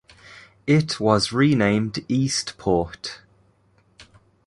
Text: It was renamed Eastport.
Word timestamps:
It 0.65 0.99
was 0.99 1.31
renamed 1.31 2.03
Eastport. 2.07 3.21